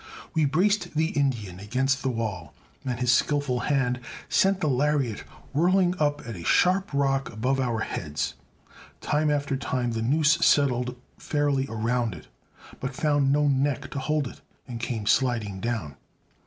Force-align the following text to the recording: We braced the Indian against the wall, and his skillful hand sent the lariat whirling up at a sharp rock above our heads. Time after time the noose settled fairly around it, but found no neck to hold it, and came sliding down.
We 0.33 0.45
braced 0.45 0.95
the 0.95 1.09
Indian 1.09 1.59
against 1.59 2.01
the 2.01 2.09
wall, 2.09 2.55
and 2.83 2.99
his 2.99 3.11
skillful 3.11 3.59
hand 3.59 3.99
sent 4.29 4.59
the 4.59 4.65
lariat 4.67 5.19
whirling 5.53 5.93
up 5.99 6.25
at 6.27 6.35
a 6.35 6.43
sharp 6.43 6.89
rock 6.91 7.31
above 7.31 7.59
our 7.59 7.81
heads. 7.81 8.33
Time 8.99 9.29
after 9.29 9.55
time 9.55 9.91
the 9.91 10.01
noose 10.01 10.39
settled 10.43 10.95
fairly 11.19 11.67
around 11.69 12.15
it, 12.15 12.25
but 12.79 12.95
found 12.95 13.31
no 13.31 13.47
neck 13.47 13.91
to 13.91 13.99
hold 13.99 14.27
it, 14.27 14.41
and 14.67 14.79
came 14.79 15.05
sliding 15.05 15.59
down. 15.59 15.95